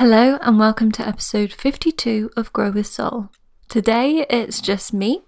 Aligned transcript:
Hello, 0.00 0.38
and 0.40 0.58
welcome 0.58 0.90
to 0.92 1.06
episode 1.06 1.52
52 1.52 2.30
of 2.34 2.50
Grow 2.54 2.70
with 2.70 2.86
Soul. 2.86 3.28
Today 3.68 4.24
it's 4.30 4.62
just 4.62 4.94
me, 4.94 5.24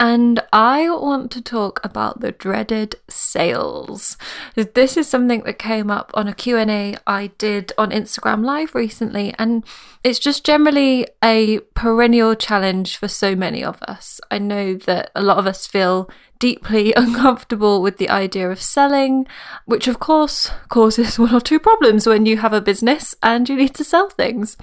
and 0.00 0.42
I 0.52 0.88
want 0.90 1.30
to 1.32 1.42
talk 1.42 1.80
about 1.84 2.20
the 2.20 2.32
dreaded 2.32 2.96
sales. 3.08 4.16
This 4.54 4.96
is 4.96 5.08
something 5.08 5.42
that 5.42 5.58
came 5.58 5.90
up 5.90 6.10
on 6.14 6.28
a 6.28 6.34
Q&A 6.34 6.96
I 7.06 7.28
did 7.38 7.72
on 7.76 7.90
Instagram 7.90 8.44
Live 8.44 8.74
recently, 8.74 9.34
and 9.38 9.64
it's 10.04 10.18
just 10.18 10.44
generally 10.44 11.06
a 11.22 11.58
perennial 11.74 12.34
challenge 12.34 12.96
for 12.96 13.08
so 13.08 13.34
many 13.34 13.64
of 13.64 13.82
us. 13.82 14.20
I 14.30 14.38
know 14.38 14.74
that 14.74 15.10
a 15.14 15.22
lot 15.22 15.38
of 15.38 15.46
us 15.46 15.66
feel 15.66 16.08
deeply 16.38 16.92
uncomfortable 16.96 17.82
with 17.82 17.98
the 17.98 18.08
idea 18.08 18.50
of 18.50 18.60
selling, 18.60 19.26
which 19.64 19.88
of 19.88 19.98
course 19.98 20.50
causes 20.68 21.18
one 21.18 21.34
or 21.34 21.40
two 21.40 21.58
problems 21.58 22.06
when 22.06 22.26
you 22.26 22.36
have 22.38 22.52
a 22.52 22.60
business 22.60 23.14
and 23.22 23.48
you 23.48 23.56
need 23.56 23.74
to 23.74 23.84
sell 23.84 24.08
things. 24.08 24.56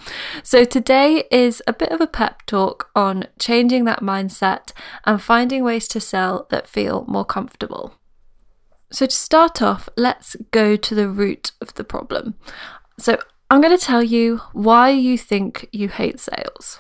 So 0.44 0.64
today 0.64 1.26
is 1.32 1.62
a 1.68 1.74
bit 1.74 1.92
of 1.92 2.02
a 2.02 2.08
pep 2.08 2.46
talk 2.46 2.90
on 2.96 3.26
changing 3.40 3.86
that 3.86 4.02
mindset 4.02 4.72
and 5.06 5.22
finding 5.22 5.64
ways 5.64 5.88
to 5.90 6.00
sell 6.00 6.48
that 6.50 6.68
feel 6.68 7.06
more 7.08 7.26
comfortable. 7.26 7.96
So 8.92 9.06
to 9.06 9.16
start 9.16 9.62
off, 9.62 9.90
let's 9.98 10.36
go 10.52 10.76
to 10.76 10.96
the 10.96 11.10
root 11.10 11.52
of 11.62 11.74
the 11.74 11.84
problem. 11.84 12.36
So 12.98 13.18
I'm 13.50 13.62
going 13.62 13.78
to 13.78 13.84
tell 13.84 14.04
you 14.04 14.38
why 14.54 14.90
you 14.90 15.18
think 15.18 15.68
you 15.72 15.90
hate 15.90 16.20
sales. 16.20 16.80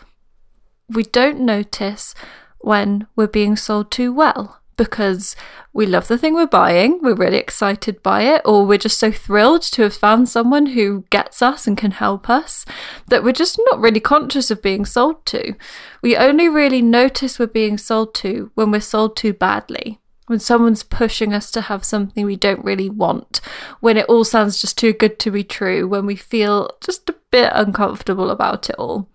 We 0.89 1.03
don't 1.03 1.41
notice 1.41 2.15
when 2.59 3.07
we're 3.15 3.27
being 3.27 3.55
sold 3.55 3.91
too 3.91 4.13
well 4.13 4.61
because 4.77 5.35
we 5.73 5.85
love 5.85 6.07
the 6.07 6.17
thing 6.17 6.33
we're 6.33 6.47
buying, 6.47 6.99
we're 7.01 7.15
really 7.15 7.37
excited 7.37 8.01
by 8.01 8.21
it, 8.21 8.41
or 8.45 8.65
we're 8.65 8.77
just 8.77 8.97
so 8.97 9.11
thrilled 9.11 9.61
to 9.63 9.81
have 9.83 9.95
found 9.95 10.29
someone 10.29 10.67
who 10.67 11.05
gets 11.09 11.41
us 11.41 11.67
and 11.67 11.77
can 11.77 11.91
help 11.91 12.29
us 12.29 12.65
that 13.07 13.23
we're 13.23 13.33
just 13.33 13.59
not 13.71 13.79
really 13.79 13.99
conscious 13.99 14.49
of 14.49 14.61
being 14.61 14.85
sold 14.85 15.25
to. 15.27 15.55
We 16.01 16.15
only 16.15 16.47
really 16.47 16.81
notice 16.81 17.37
we're 17.37 17.47
being 17.47 17.77
sold 17.77 18.13
to 18.15 18.51
when 18.55 18.71
we're 18.71 18.81
sold 18.81 19.17
to 19.17 19.33
badly. 19.33 19.99
When 20.27 20.39
someone's 20.39 20.81
pushing 20.81 21.33
us 21.33 21.51
to 21.51 21.61
have 21.61 21.83
something 21.83 22.25
we 22.25 22.35
don't 22.35 22.65
really 22.65 22.89
want, 22.89 23.41
when 23.79 23.95
it 23.95 24.07
all 24.07 24.23
sounds 24.23 24.59
just 24.59 24.75
too 24.75 24.91
good 24.91 25.19
to 25.19 25.29
be 25.29 25.43
true, 25.43 25.87
when 25.87 26.07
we 26.07 26.15
feel 26.15 26.71
just 26.81 27.07
a 27.09 27.15
bit 27.29 27.51
uncomfortable 27.53 28.31
about 28.31 28.69
it 28.69 28.75
all. 28.79 29.07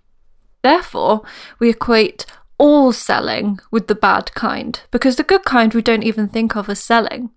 Therefore, 0.63 1.23
we 1.59 1.71
equate 1.71 2.27
all 2.61 2.93
selling 2.93 3.59
with 3.71 3.89
the 3.89 3.95
bad 3.95 4.35
kind, 4.35 4.79
because 4.91 5.17
the 5.17 5.23
good 5.25 5.45
kind 5.45 5.73
we 5.73 5.81
don't 5.81 6.03
even 6.03 6.29
think 6.29 6.55
of 6.55 6.69
as 6.69 6.79
selling. 6.79 7.31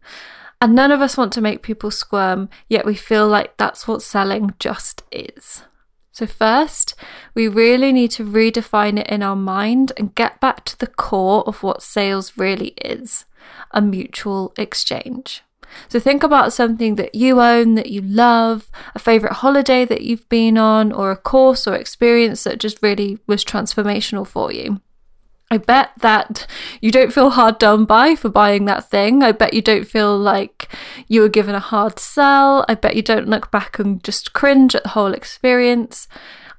And 0.60 0.76
none 0.76 0.92
of 0.92 1.02
us 1.02 1.16
want 1.16 1.32
to 1.34 1.42
make 1.42 1.62
people 1.64 1.92
squirm, 1.92 2.50
yet 2.68 2.86
we 2.86 2.96
feel 2.96 3.28
like 3.28 3.56
that's 3.56 3.88
what 3.88 4.02
selling 4.02 4.54
just 4.60 5.02
is. 5.14 5.64
So, 6.12 6.28
first, 6.28 6.94
we 7.34 7.48
really 7.48 7.94
need 7.94 8.12
to 8.12 8.26
redefine 8.26 9.00
it 9.00 9.08
in 9.08 9.24
our 9.24 9.36
mind 9.36 9.94
and 9.98 10.14
get 10.14 10.42
back 10.42 10.66
to 10.66 10.78
the 10.78 10.88
core 10.88 11.44
of 11.48 11.64
what 11.64 11.82
sales 11.82 12.38
really 12.38 12.74
is 12.84 13.26
a 13.72 13.82
mutual 13.82 14.54
exchange. 14.58 15.42
So, 15.88 16.02
think 16.02 16.22
about 16.22 16.54
something 16.54 16.96
that 16.96 17.16
you 17.16 17.40
own, 17.40 17.76
that 17.76 17.90
you 17.90 18.02
love, 18.02 18.70
a 18.94 19.00
favourite 19.00 19.38
holiday 19.38 19.86
that 19.86 20.02
you've 20.02 20.28
been 20.28 20.58
on, 20.58 20.92
or 20.92 21.12
a 21.12 21.18
course 21.18 21.66
or 21.66 21.76
experience 21.76 22.44
that 22.44 22.60
just 22.60 22.84
really 22.84 23.20
was 23.26 23.46
transformational 23.46 24.28
for 24.28 24.52
you. 24.52 24.82
I 25.54 25.58
bet 25.58 25.92
that 26.00 26.48
you 26.82 26.90
don't 26.90 27.14
feel 27.14 27.30
hard 27.30 27.60
done 27.60 27.86
by 27.86 28.16
for 28.16 28.28
buying 28.28 28.66
that 28.66 28.90
thing. 28.90 29.22
I 29.22 29.34
bet 29.34 29.54
you 29.54 29.62
don't 29.62 29.86
feel 29.86 30.18
like 30.18 30.68
you 31.08 31.22
were 31.22 31.30
given 31.30 31.54
a 31.54 31.60
hard 31.60 32.00
sell. 32.00 32.66
I 32.68 32.74
bet 32.74 32.96
you 32.96 33.04
don't 33.04 33.28
look 33.28 33.52
back 33.52 33.78
and 33.78 34.04
just 34.04 34.34
cringe 34.34 34.74
at 34.74 34.82
the 34.82 34.90
whole 34.90 35.14
experience. 35.14 36.08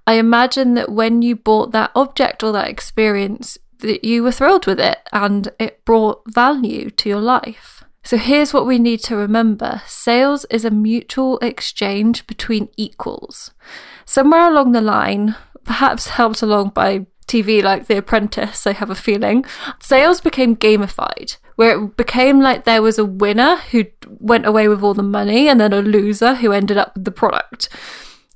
I 0.06 0.12
imagine 0.12 0.74
that 0.74 0.92
when 0.92 1.22
you 1.22 1.34
bought 1.34 1.72
that 1.72 1.90
object 1.96 2.44
or 2.44 2.52
that 2.52 2.68
experience, 2.68 3.58
that 3.80 4.04
you 4.04 4.22
were 4.22 4.30
thrilled 4.30 4.66
with 4.68 4.78
it 4.78 4.98
and 5.12 5.48
it 5.58 5.84
brought 5.84 6.22
value 6.32 6.88
to 6.90 7.08
your 7.08 7.20
life. 7.20 7.82
So 8.04 8.16
here's 8.16 8.54
what 8.54 8.64
we 8.64 8.78
need 8.78 9.02
to 9.04 9.16
remember 9.16 9.82
sales 9.88 10.46
is 10.50 10.64
a 10.64 10.70
mutual 10.70 11.40
exchange 11.40 12.28
between 12.28 12.68
equals. 12.76 13.50
Somewhere 14.04 14.48
along 14.48 14.70
the 14.70 14.80
line, 14.80 15.34
perhaps 15.64 16.06
helped 16.20 16.42
along 16.42 16.70
by 16.76 17.06
TV 17.24 17.62
like 17.62 17.86
The 17.86 17.98
Apprentice, 17.98 18.66
I 18.66 18.72
have 18.72 18.90
a 18.90 18.94
feeling, 18.94 19.44
sales 19.80 20.20
became 20.20 20.56
gamified, 20.56 21.36
where 21.56 21.78
it 21.78 21.96
became 21.96 22.40
like 22.40 22.64
there 22.64 22.82
was 22.82 22.98
a 22.98 23.04
winner 23.04 23.56
who 23.56 23.84
went 24.06 24.46
away 24.46 24.68
with 24.68 24.82
all 24.82 24.94
the 24.94 25.02
money 25.02 25.48
and 25.48 25.60
then 25.60 25.72
a 25.72 25.80
loser 25.82 26.36
who 26.36 26.52
ended 26.52 26.76
up 26.76 26.94
with 26.94 27.04
the 27.04 27.10
product. 27.10 27.68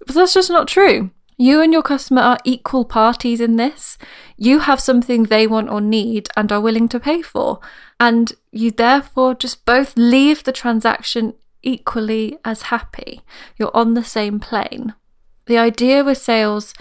But 0.06 0.14
that's 0.14 0.34
just 0.34 0.50
not 0.50 0.68
true. 0.68 1.10
You 1.40 1.62
and 1.62 1.72
your 1.72 1.82
customer 1.82 2.20
are 2.20 2.38
equal 2.44 2.84
parties 2.84 3.40
in 3.40 3.56
this. 3.56 3.96
You 4.36 4.58
have 4.60 4.80
something 4.80 5.22
they 5.24 5.46
want 5.46 5.70
or 5.70 5.80
need 5.80 6.28
and 6.36 6.50
are 6.50 6.60
willing 6.60 6.88
to 6.88 6.98
pay 6.98 7.22
for. 7.22 7.60
And 8.00 8.32
you 8.50 8.72
therefore 8.72 9.34
just 9.34 9.64
both 9.64 9.96
leave 9.96 10.42
the 10.42 10.52
transaction 10.52 11.34
equally 11.62 12.38
as 12.44 12.62
happy. 12.62 13.22
You're 13.56 13.76
on 13.76 13.94
the 13.94 14.02
same 14.02 14.40
plane. 14.40 14.94
The 15.46 15.58
idea 15.58 16.02
with 16.02 16.18
sales 16.18 16.74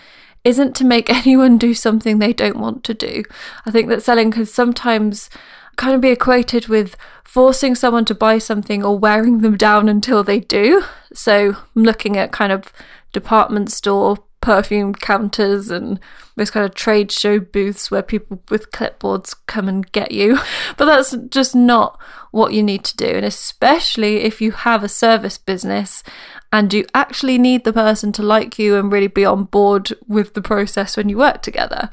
isn't 0.47 0.75
to 0.78 0.85
make 0.85 1.09
anyone 1.25 1.58
do 1.58 1.74
something 1.74 2.18
they 2.18 2.34
don't 2.34 2.58
want 2.58 2.84
to 2.85 2.94
do. 2.94 3.24
I 3.66 3.72
think 3.72 3.90
that 3.90 4.03
selling 4.03 4.31
can 4.31 4.46
sometimes 4.46 5.30
kind 5.75 5.94
of 5.94 6.02
be 6.02 6.09
equated 6.09 6.68
with 6.68 6.96
forcing 7.24 7.75
someone 7.75 8.06
to 8.06 8.16
buy 8.16 8.40
something 8.40 8.84
or 8.84 8.97
wearing 8.97 9.40
them 9.40 9.57
down 9.57 9.90
until 9.90 10.24
they 10.24 10.40
do. 10.40 10.84
So 11.13 11.56
I'm 11.75 11.84
looking 11.84 12.18
at 12.18 12.31
kind 12.31 12.52
of 12.52 12.72
department 13.12 13.72
store 13.72 14.18
perfume 14.42 14.94
counters 14.94 15.70
and 15.70 16.00
those 16.36 16.52
kind 16.52 16.66
of 16.66 16.75
trade 16.75 17.12
show 17.12 17.40
booths 17.40 17.90
where 17.90 18.02
people 18.02 18.42
with 18.50 18.72
clipboards 18.72 19.36
come 19.48 19.68
and 19.68 19.92
get 19.92 20.12
you. 20.12 20.40
But 20.78 20.86
that's 20.86 21.16
just 21.30 21.56
not 21.56 22.00
what 22.31 22.53
you 22.53 22.62
need 22.62 22.84
to 22.86 22.98
do. 22.98 23.08
And 23.08 23.25
especially 23.25 24.18
if 24.18 24.42
you 24.42 24.52
have 24.52 24.84
a 24.84 24.90
service 24.90 25.38
business 25.38 26.03
and 26.52 26.74
you 26.74 26.86
actually 26.94 27.38
need 27.38 27.64
the 27.64 27.74
person 27.74 28.12
to 28.14 28.24
like 28.24 28.59
you 28.59 28.75
and 28.75 28.92
really 28.92 29.08
be 29.08 29.25
on 29.25 29.46
board 29.46 29.94
with 30.08 30.34
the 30.34 30.42
process 30.42 30.96
when 30.96 31.09
you 31.09 31.18
work 31.18 31.42
together. 31.42 31.90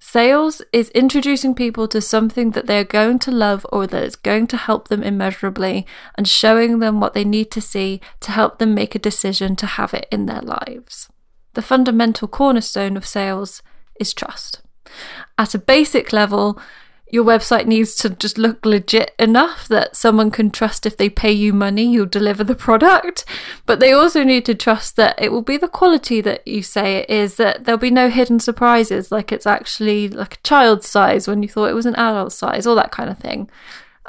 Sales 0.00 0.62
is 0.72 0.88
introducing 0.90 1.54
people 1.54 1.88
to 1.88 2.00
something 2.00 2.52
that 2.52 2.66
they're 2.66 2.84
going 2.84 3.18
to 3.18 3.30
love 3.30 3.66
or 3.70 3.86
that 3.86 4.02
is 4.02 4.16
going 4.16 4.46
to 4.46 4.56
help 4.56 4.88
them 4.88 5.02
immeasurably 5.02 5.86
and 6.14 6.26
showing 6.26 6.78
them 6.78 7.00
what 7.00 7.12
they 7.12 7.24
need 7.24 7.50
to 7.50 7.60
see 7.60 8.00
to 8.20 8.30
help 8.30 8.58
them 8.58 8.74
make 8.74 8.94
a 8.94 8.98
decision 8.98 9.56
to 9.56 9.66
have 9.66 9.92
it 9.92 10.06
in 10.10 10.26
their 10.26 10.40
lives. 10.40 11.10
The 11.54 11.62
fundamental 11.62 12.28
cornerstone 12.28 12.96
of 12.96 13.06
sales 13.06 13.62
is 13.98 14.14
trust. 14.14 14.60
At 15.36 15.54
a 15.54 15.58
basic 15.58 16.12
level, 16.12 16.60
your 17.10 17.24
website 17.24 17.66
needs 17.66 17.94
to 17.96 18.10
just 18.10 18.36
look 18.36 18.66
legit 18.66 19.14
enough 19.18 19.66
that 19.68 19.96
someone 19.96 20.30
can 20.30 20.50
trust 20.50 20.84
if 20.84 20.96
they 20.96 21.08
pay 21.08 21.32
you 21.32 21.54
money, 21.54 21.90
you'll 21.90 22.06
deliver 22.06 22.44
the 22.44 22.54
product. 22.54 23.24
But 23.64 23.80
they 23.80 23.92
also 23.92 24.22
need 24.24 24.44
to 24.46 24.54
trust 24.54 24.96
that 24.96 25.14
it 25.18 25.32
will 25.32 25.42
be 25.42 25.56
the 25.56 25.68
quality 25.68 26.20
that 26.20 26.46
you 26.46 26.62
say 26.62 26.96
it 26.96 27.10
is, 27.10 27.36
that 27.36 27.64
there'll 27.64 27.78
be 27.78 27.90
no 27.90 28.10
hidden 28.10 28.40
surprises, 28.40 29.10
like 29.10 29.32
it's 29.32 29.46
actually 29.46 30.08
like 30.08 30.34
a 30.34 30.42
child's 30.42 30.88
size 30.88 31.26
when 31.26 31.42
you 31.42 31.48
thought 31.48 31.70
it 31.70 31.74
was 31.74 31.86
an 31.86 31.96
adult 31.96 32.32
size, 32.32 32.66
all 32.66 32.74
that 32.74 32.92
kind 32.92 33.08
of 33.08 33.18
thing. 33.18 33.48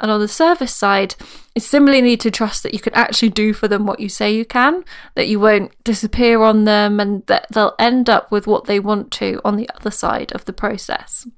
And 0.00 0.10
on 0.10 0.20
the 0.20 0.28
service 0.28 0.74
side, 0.74 1.14
you 1.54 1.60
similarly 1.60 2.00
need 2.00 2.20
to 2.20 2.30
trust 2.30 2.62
that 2.62 2.72
you 2.72 2.80
can 2.80 2.94
actually 2.94 3.28
do 3.28 3.52
for 3.52 3.68
them 3.68 3.86
what 3.86 4.00
you 4.00 4.08
say 4.08 4.34
you 4.34 4.44
can, 4.44 4.84
that 5.14 5.28
you 5.28 5.38
won't 5.38 5.72
disappear 5.84 6.42
on 6.42 6.64
them, 6.64 6.98
and 6.98 7.24
that 7.26 7.46
they'll 7.50 7.74
end 7.78 8.08
up 8.08 8.32
with 8.32 8.46
what 8.46 8.64
they 8.64 8.80
want 8.80 9.10
to 9.12 9.40
on 9.44 9.56
the 9.56 9.68
other 9.74 9.90
side 9.90 10.32
of 10.32 10.46
the 10.46 10.52
process. 10.52 11.28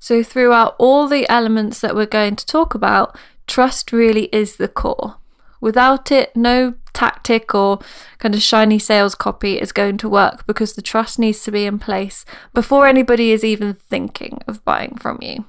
So, 0.00 0.22
throughout 0.22 0.74
all 0.78 1.08
the 1.08 1.26
elements 1.30 1.80
that 1.80 1.94
we're 1.94 2.04
going 2.04 2.36
to 2.36 2.44
talk 2.44 2.74
about, 2.74 3.16
trust 3.46 3.92
really 3.92 4.24
is 4.26 4.56
the 4.56 4.68
core. 4.68 5.16
Without 5.60 6.12
it, 6.12 6.36
no 6.36 6.74
tactic 6.92 7.54
or 7.54 7.78
kind 8.18 8.34
of 8.34 8.42
shiny 8.42 8.78
sales 8.78 9.14
copy 9.14 9.58
is 9.58 9.72
going 9.72 9.96
to 9.98 10.08
work 10.08 10.46
because 10.46 10.74
the 10.74 10.82
trust 10.82 11.18
needs 11.18 11.42
to 11.44 11.50
be 11.50 11.64
in 11.64 11.78
place 11.78 12.24
before 12.52 12.86
anybody 12.86 13.32
is 13.32 13.44
even 13.44 13.72
thinking 13.72 14.40
of 14.46 14.64
buying 14.64 14.96
from 14.96 15.18
you. 15.22 15.46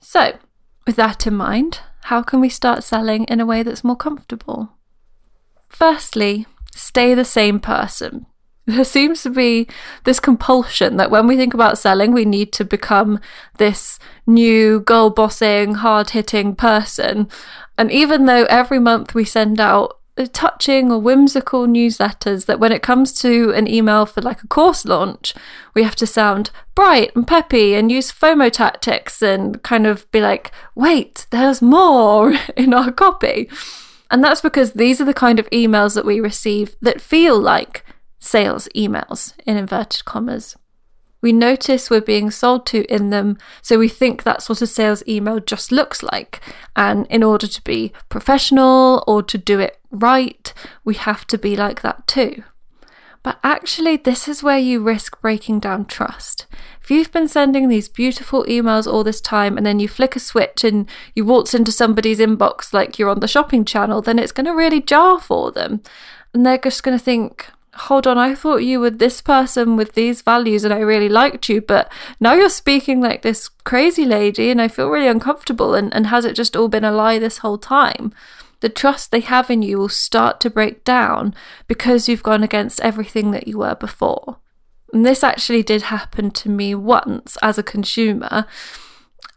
So, 0.00 0.38
with 0.86 0.96
that 0.96 1.26
in 1.26 1.34
mind, 1.34 1.80
how 2.04 2.22
can 2.22 2.40
we 2.40 2.48
start 2.48 2.84
selling 2.84 3.24
in 3.24 3.40
a 3.40 3.46
way 3.46 3.62
that's 3.62 3.84
more 3.84 3.96
comfortable? 3.96 4.72
Firstly, 5.68 6.46
stay 6.74 7.14
the 7.14 7.24
same 7.24 7.60
person. 7.60 8.26
There 8.66 8.84
seems 8.84 9.24
to 9.24 9.30
be 9.30 9.66
this 10.04 10.20
compulsion 10.20 10.96
that 10.96 11.10
when 11.10 11.26
we 11.26 11.36
think 11.36 11.52
about 11.52 11.78
selling, 11.78 12.12
we 12.12 12.24
need 12.24 12.52
to 12.52 12.64
become 12.64 13.18
this 13.58 13.98
new 14.24 14.78
goal 14.78 15.10
bossing, 15.10 15.74
hard 15.74 16.10
hitting 16.10 16.54
person. 16.54 17.28
And 17.76 17.90
even 17.90 18.26
though 18.26 18.44
every 18.44 18.78
month 18.78 19.16
we 19.16 19.24
send 19.24 19.58
out 19.58 19.98
Uh, 20.18 20.26
touching 20.30 20.92
or 20.92 20.98
whimsical 20.98 21.66
newsletters 21.66 22.44
that 22.44 22.60
when 22.60 22.70
it 22.70 22.82
comes 22.82 23.14
to 23.14 23.50
an 23.52 23.66
email 23.66 24.04
for 24.04 24.20
like 24.20 24.42
a 24.42 24.46
course 24.46 24.84
launch, 24.84 25.32
we 25.72 25.84
have 25.84 25.96
to 25.96 26.06
sound 26.06 26.50
bright 26.74 27.10
and 27.16 27.26
peppy 27.26 27.74
and 27.74 27.90
use 27.90 28.12
FOMO 28.12 28.52
tactics 28.52 29.22
and 29.22 29.62
kind 29.62 29.86
of 29.86 30.10
be 30.12 30.20
like, 30.20 30.52
wait, 30.74 31.26
there's 31.30 31.62
more 31.62 32.34
in 32.58 32.74
our 32.74 32.92
copy. 32.92 33.48
And 34.10 34.22
that's 34.22 34.42
because 34.42 34.72
these 34.72 35.00
are 35.00 35.06
the 35.06 35.14
kind 35.14 35.38
of 35.38 35.48
emails 35.48 35.94
that 35.94 36.04
we 36.04 36.20
receive 36.20 36.76
that 36.82 37.00
feel 37.00 37.40
like 37.40 37.82
sales 38.18 38.68
emails 38.76 39.32
in 39.46 39.56
inverted 39.56 40.04
commas. 40.04 40.56
We 41.22 41.32
notice 41.32 41.88
we're 41.88 42.00
being 42.00 42.30
sold 42.30 42.66
to 42.66 42.84
in 42.92 43.10
them, 43.10 43.38
so 43.62 43.78
we 43.78 43.88
think 43.88 44.22
that's 44.22 44.48
what 44.48 44.60
a 44.60 44.66
sales 44.66 45.02
email 45.08 45.38
just 45.38 45.72
looks 45.72 46.02
like. 46.02 46.40
And 46.76 47.06
in 47.06 47.22
order 47.22 47.46
to 47.46 47.62
be 47.62 47.92
professional 48.08 49.04
or 49.06 49.22
to 49.22 49.38
do 49.38 49.60
it 49.60 49.78
right, 49.90 50.52
we 50.84 50.94
have 50.94 51.26
to 51.28 51.38
be 51.38 51.56
like 51.56 51.82
that 51.82 52.06
too. 52.08 52.42
But 53.22 53.38
actually, 53.44 53.96
this 53.98 54.26
is 54.26 54.42
where 54.42 54.58
you 54.58 54.82
risk 54.82 55.20
breaking 55.20 55.60
down 55.60 55.84
trust. 55.84 56.46
If 56.82 56.90
you've 56.90 57.12
been 57.12 57.28
sending 57.28 57.68
these 57.68 57.88
beautiful 57.88 58.44
emails 58.44 58.92
all 58.92 59.04
this 59.04 59.20
time 59.20 59.56
and 59.56 59.64
then 59.64 59.78
you 59.78 59.86
flick 59.86 60.16
a 60.16 60.20
switch 60.20 60.64
and 60.64 60.88
you 61.14 61.24
waltz 61.24 61.54
into 61.54 61.70
somebody's 61.70 62.18
inbox 62.18 62.72
like 62.72 62.98
you're 62.98 63.08
on 63.08 63.20
the 63.20 63.28
shopping 63.28 63.64
channel, 63.64 64.02
then 64.02 64.18
it's 64.18 64.32
going 64.32 64.46
to 64.46 64.52
really 64.52 64.80
jar 64.80 65.20
for 65.20 65.52
them. 65.52 65.82
And 66.34 66.44
they're 66.44 66.58
just 66.58 66.82
going 66.82 66.98
to 66.98 67.04
think, 67.04 67.46
hold 67.74 68.06
on, 68.06 68.18
I 68.18 68.34
thought 68.34 68.58
you 68.58 68.80
were 68.80 68.90
this 68.90 69.20
person 69.20 69.76
with 69.76 69.94
these 69.94 70.22
values 70.22 70.64
and 70.64 70.74
I 70.74 70.80
really 70.80 71.08
liked 71.08 71.48
you, 71.48 71.60
but 71.60 71.90
now 72.20 72.34
you're 72.34 72.50
speaking 72.50 73.00
like 73.00 73.22
this 73.22 73.48
crazy 73.48 74.04
lady 74.04 74.50
and 74.50 74.60
I 74.60 74.68
feel 74.68 74.88
really 74.88 75.08
uncomfortable. 75.08 75.74
And, 75.74 75.92
and 75.94 76.08
has 76.08 76.24
it 76.24 76.36
just 76.36 76.56
all 76.56 76.68
been 76.68 76.84
a 76.84 76.92
lie 76.92 77.18
this 77.18 77.38
whole 77.38 77.58
time? 77.58 78.12
The 78.60 78.68
trust 78.68 79.10
they 79.10 79.20
have 79.20 79.50
in 79.50 79.62
you 79.62 79.78
will 79.78 79.88
start 79.88 80.38
to 80.40 80.50
break 80.50 80.84
down 80.84 81.34
because 81.66 82.08
you've 82.08 82.22
gone 82.22 82.42
against 82.42 82.80
everything 82.80 83.30
that 83.32 83.48
you 83.48 83.58
were 83.58 83.74
before. 83.74 84.36
And 84.92 85.06
this 85.06 85.24
actually 85.24 85.62
did 85.62 85.82
happen 85.82 86.30
to 86.32 86.50
me 86.50 86.74
once 86.74 87.38
as 87.42 87.58
a 87.58 87.62
consumer. 87.62 88.46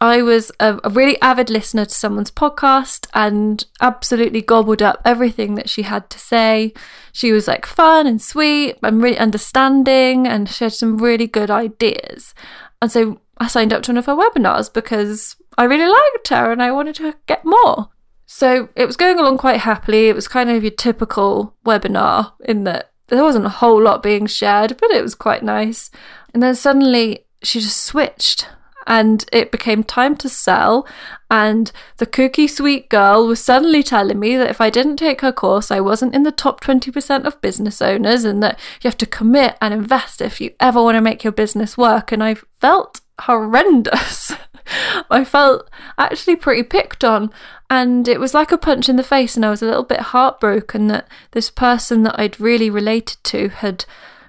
I 0.00 0.20
was 0.22 0.52
a, 0.60 0.78
a, 0.84 0.90
really 0.90 1.20
avid 1.22 1.48
listener 1.48 1.86
to 1.86 1.94
someone's 1.94 2.30
podcast 2.30 3.06
and 3.14 3.64
absolutely 3.80 4.42
gobbled 4.42 4.82
up 4.82 5.00
everything 5.04 5.54
that 5.54 5.70
she 5.70 5.82
had 5.82 6.10
to 6.10 6.18
say. 6.18 6.74
She 7.12 7.32
was 7.32 7.48
like 7.48 7.64
fun 7.64 8.06
and 8.06 8.20
sweet 8.20 8.76
and 8.82 9.02
really 9.02 9.18
understanding, 9.18 10.26
and 10.26 10.48
she 10.48 10.64
had 10.64 10.74
some 10.74 10.98
really 10.98 11.26
good 11.26 11.50
ideas. 11.50 12.34
And 12.82 12.92
so 12.92 13.20
I 13.38 13.48
signed 13.48 13.72
up 13.72 13.82
to 13.84 13.92
one 13.92 13.96
of 13.96 14.06
her 14.06 14.14
webinars 14.14 14.72
because 14.72 15.36
I 15.56 15.64
really 15.64 15.90
liked 15.90 16.28
her 16.28 16.52
and 16.52 16.62
I 16.62 16.72
wanted 16.72 16.96
to 16.96 17.14
get 17.26 17.44
more. 17.44 17.88
So 18.26 18.68
it 18.76 18.86
was 18.86 18.96
going 18.96 19.18
along 19.18 19.38
quite 19.38 19.60
happily. 19.60 20.08
It 20.08 20.14
was 20.14 20.28
kind 20.28 20.50
of 20.50 20.62
your 20.62 20.72
typical 20.72 21.54
webinar 21.64 22.32
in 22.44 22.64
that 22.64 22.92
there 23.08 23.22
wasn't 23.22 23.46
a 23.46 23.50
whole 23.50 23.80
lot 23.80 24.02
being 24.02 24.26
shared, 24.26 24.76
but 24.78 24.90
it 24.90 25.02
was 25.02 25.14
quite 25.14 25.42
nice. 25.42 25.90
And 26.34 26.42
then 26.42 26.54
suddenly 26.54 27.24
she 27.42 27.60
just 27.60 27.82
switched 27.82 28.48
and 28.86 29.24
it 29.32 29.50
became 29.50 29.82
time 29.82 30.16
to 30.16 30.28
sell. 30.28 30.86
And 31.30 31.72
the 31.96 32.06
cookie 32.06 32.46
sweet 32.46 32.88
girl 32.88 33.26
was 33.26 33.42
suddenly 33.42 33.82
telling 33.82 34.18
me 34.18 34.36
that 34.36 34.50
if 34.50 34.60
I 34.60 34.70
didn't 34.70 34.96
take 34.96 35.20
her 35.22 35.32
course, 35.32 35.70
I 35.70 35.80
wasn't 35.80 36.14
in 36.14 36.22
the 36.22 36.32
top 36.32 36.60
20% 36.60 37.24
of 37.24 37.40
business 37.40 37.82
owners 37.82 38.24
and 38.24 38.42
that 38.42 38.58
you 38.80 38.88
have 38.88 38.98
to 38.98 39.06
commit 39.06 39.56
and 39.60 39.74
invest 39.74 40.20
if 40.20 40.40
you 40.40 40.52
ever 40.60 40.82
want 40.82 40.96
to 40.96 41.00
make 41.00 41.24
your 41.24 41.32
business 41.32 41.76
work. 41.76 42.12
And 42.12 42.22
I 42.22 42.36
felt 42.60 43.00
horrendous. 43.22 44.32
I 45.10 45.24
felt 45.24 45.68
actually 45.98 46.36
pretty 46.36 46.64
picked 46.64 47.04
on, 47.04 47.32
and 47.70 48.08
it 48.08 48.18
was 48.18 48.34
like 48.34 48.50
a 48.50 48.58
punch 48.58 48.88
in 48.88 48.96
the 48.96 49.04
face. 49.04 49.36
And 49.36 49.44
I 49.44 49.50
was 49.50 49.62
a 49.62 49.66
little 49.66 49.84
bit 49.84 50.00
heartbroken 50.00 50.88
that 50.88 51.08
this 51.32 51.50
person 51.50 52.02
that 52.02 52.18
I'd 52.18 52.40
really 52.40 52.70
related 52.70 53.18
to 53.24 53.48
had 53.48 53.84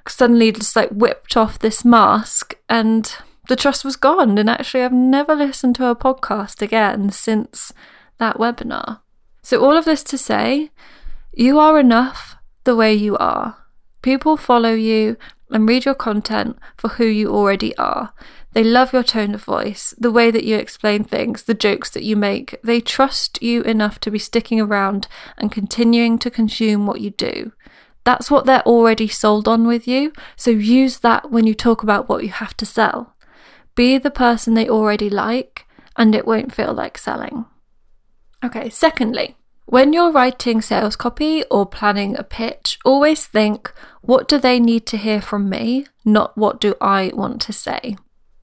suddenly 0.08 0.52
just 0.52 0.76
like 0.76 0.90
whipped 0.90 1.36
off 1.36 1.60
this 1.60 1.84
mask 1.84 2.56
and 2.70 3.18
the 3.48 3.56
trust 3.56 3.84
was 3.86 3.96
gone. 3.96 4.38
And 4.38 4.50
actually, 4.50 4.84
I've 4.84 4.94
never 4.94 5.36
listened 5.36 5.76
to 5.76 5.88
a 5.88 5.96
podcast 5.96 6.62
again 6.62 7.10
since 7.12 7.74
that 8.18 8.38
webinar. 8.38 9.00
So, 9.42 9.64
all 9.64 9.78
of 9.78 9.86
this 9.86 10.04
to 10.06 10.18
say, 10.18 10.72
you 11.34 11.60
are 11.60 11.80
enough 11.80 12.36
the 12.64 12.76
way 12.76 12.94
you 12.94 13.18
are. 13.18 13.58
People 14.02 14.38
follow 14.38 14.74
you 14.74 15.18
and 15.50 15.68
read 15.68 15.86
your 15.86 15.96
content 15.96 16.58
for 16.78 16.90
who 16.90 17.06
you 17.06 17.30
already 17.30 17.76
are. 17.78 18.14
They 18.54 18.64
love 18.64 18.92
your 18.92 19.04
tone 19.04 19.36
of 19.36 19.44
voice, 19.44 19.94
the 19.98 20.12
way 20.12 20.32
that 20.32 20.44
you 20.44 20.56
explain 20.56 21.04
things, 21.04 21.44
the 21.44 21.54
jokes 21.54 21.90
that 21.92 22.04
you 22.04 22.16
make. 22.16 22.58
They 22.64 22.82
trust 22.82 23.42
you 23.42 23.62
enough 23.62 24.00
to 24.00 24.12
be 24.12 24.20
sticking 24.20 24.60
around 24.60 25.08
and 25.38 25.52
continuing 25.52 26.18
to 26.20 26.32
consume 26.32 26.88
what 26.88 27.02
you 27.02 27.12
do. 27.12 27.52
That's 28.04 28.32
what 28.32 28.46
they're 28.46 28.66
already 28.66 29.08
sold 29.08 29.48
on 29.48 29.68
with 29.68 29.88
you, 29.88 30.14
so 30.36 30.50
use 30.50 31.00
that 31.00 31.30
when 31.30 31.46
you 31.46 31.54
talk 31.54 31.84
about 31.84 32.10
what 32.10 32.24
you 32.24 32.30
have 32.30 32.56
to 32.58 32.66
sell. 32.66 33.17
Be 33.78 34.00
the 34.00 34.10
person 34.10 34.56
they 34.56 34.68
already 34.68 35.08
like, 35.08 35.68
and 35.96 36.16
it 36.16 36.26
won't 36.26 36.52
feel 36.54 36.74
like 36.74 36.98
selling. 36.98 37.46
Okay, 38.44 38.70
secondly, 38.70 39.38
when 39.68 39.94
you're 39.94 40.12
writing 40.12 40.64
sales 40.64 40.96
copy 40.96 41.44
or 41.52 41.68
planning 41.68 42.18
a 42.18 42.24
pitch, 42.24 42.80
always 42.84 43.28
think 43.28 43.72
what 44.02 44.28
do 44.28 44.40
they 44.40 44.60
need 44.60 44.88
to 44.88 44.98
hear 44.98 45.22
from 45.22 45.48
me, 45.48 45.86
not 46.04 46.36
what 46.36 46.60
do 46.60 46.74
I 46.82 47.12
want 47.14 47.40
to 47.44 47.54
say. 47.54 47.98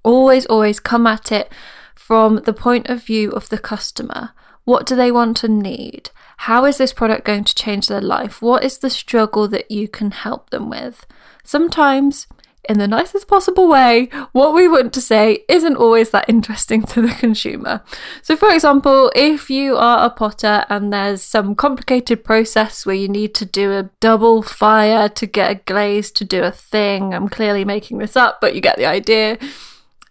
Always, 0.05 0.47
always 0.47 0.79
come 0.79 1.05
at 1.05 1.33
it 1.33 1.51
from 1.97 2.37
the 2.45 2.53
point 2.53 2.89
of 2.89 3.03
view 3.03 3.31
of 3.33 3.49
the 3.49 3.59
customer. 3.59 4.31
What 4.63 4.87
do 4.87 4.95
they 4.95 5.11
want 5.11 5.43
and 5.43 5.59
need? 5.59 6.11
How 6.37 6.65
is 6.65 6.79
this 6.79 6.93
product 6.93 7.25
going 7.25 7.43
to 7.43 7.55
change 7.57 7.89
their 7.89 8.01
life? 8.01 8.41
What 8.41 8.63
is 8.63 8.79
the 8.79 8.91
struggle 8.91 9.49
that 9.49 9.69
you 9.69 9.89
can 9.89 10.13
help 10.13 10.51
them 10.51 10.71
with? 10.71 11.07
Sometimes 11.43 12.29
in 12.69 12.79
the 12.79 12.89
nicest 12.89 13.29
possible 13.29 13.69
way, 13.69 14.09
what 14.33 14.55
we 14.55 14.69
want 14.69 14.93
to 14.95 15.01
say 15.01 15.45
isn't 15.49 15.77
always 15.77 16.11
that 16.11 16.29
interesting 16.29 16.83
to 16.83 17.03
the 17.03 17.15
consumer. 17.15 17.83
So, 18.23 18.37
for 18.37 18.51
example, 18.51 19.13
if 19.15 19.51
you 19.51 19.77
are 19.77 20.07
a 20.07 20.11
potter 20.11 20.65
and 20.69 20.93
there's 20.93 21.23
some 21.23 21.55
complicated 21.55 22.25
process 22.25 22.85
where 22.87 22.95
you 22.95 23.09
need 23.09 23.35
to 23.37 23.45
do 23.45 23.73
a 23.73 23.91
double 24.01 24.43
fire 24.43 25.09
to 25.09 25.27
get 25.27 25.51
a 25.51 25.55
glaze 25.55 26.11
to 26.13 26.25
do 26.25 26.43
a 26.43 26.51
thing, 26.51 27.15
I'm 27.15 27.29
clearly 27.29 27.65
making 27.65 27.99
this 27.99 28.17
up, 28.17 28.41
but 28.41 28.55
you 28.55 28.61
get 28.61 28.77
the 28.77 28.87
idea. 28.87 29.39